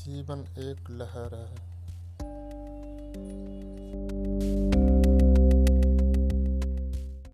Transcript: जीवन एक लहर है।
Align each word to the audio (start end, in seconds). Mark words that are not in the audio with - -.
जीवन 0.00 0.40
एक 0.58 0.90
लहर 0.90 1.34
है। 1.34 1.69